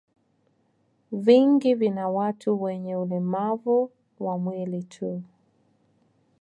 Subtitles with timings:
[1.11, 5.21] Vingi vina watu wenye ulemavu wa mwili tu.